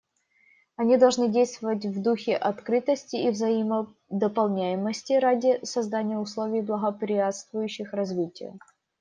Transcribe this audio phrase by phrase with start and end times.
[0.77, 8.57] Они должны действовать в духе открытости и взаимодополняемости ради создания условий, благоприятствующих развитию.